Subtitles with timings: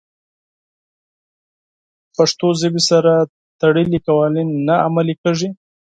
[2.05, 3.13] د پښتو ژبې سره
[3.61, 5.49] تړلي قوانین نه عملي کېږي.